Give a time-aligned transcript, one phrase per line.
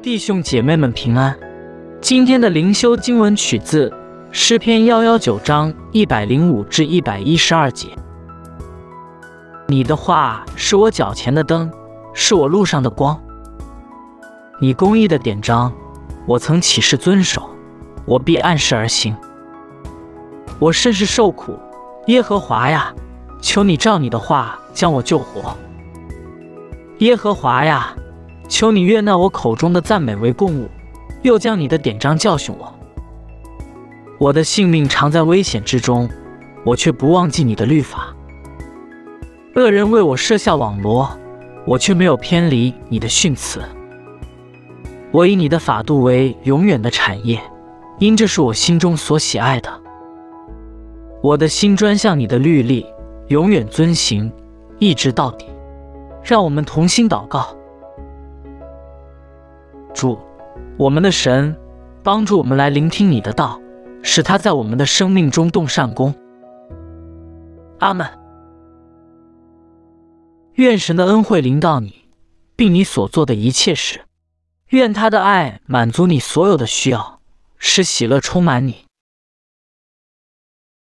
[0.00, 1.36] 弟兄姐妹们平安。
[2.00, 3.92] 今天的灵修经文取自
[4.30, 7.88] 诗篇幺幺九章一百零五至一百一十二节。
[9.66, 11.68] 你的话是我脚前的灯，
[12.14, 13.20] 是我路上的光。
[14.60, 15.72] 你公义的典章，
[16.26, 17.50] 我曾起誓遵守，
[18.04, 19.16] 我必按时而行。
[20.60, 21.58] 我甚是受苦，
[22.06, 22.94] 耶和华呀，
[23.40, 25.56] 求你照你的话将我救活。
[26.98, 27.92] 耶和华呀。
[28.48, 30.68] 求你悦纳我口中的赞美为供物，
[31.22, 32.74] 又将你的典章教训我。
[34.18, 36.08] 我的性命常在危险之中，
[36.64, 38.14] 我却不忘记你的律法。
[39.54, 41.08] 恶人为我设下网罗，
[41.66, 43.60] 我却没有偏离你的训词。
[45.10, 47.40] 我以你的法度为永远的产业，
[47.98, 49.70] 因这是我心中所喜爱的。
[51.22, 52.86] 我的心专向你的律例，
[53.28, 54.32] 永远遵行，
[54.78, 55.46] 一直到底。
[56.22, 57.56] 让我们同心祷告。
[59.98, 60.16] 主，
[60.76, 61.56] 我们的神，
[62.04, 63.60] 帮助我们来聆听你的道，
[64.00, 66.14] 使他在我们的生命中动善功。
[67.80, 68.06] 阿门。
[70.54, 72.04] 愿神的恩惠临到你，
[72.54, 74.02] 并你所做的一切事。
[74.68, 77.18] 愿他的爱满足你所有的需要，
[77.56, 78.87] 使喜乐充满你。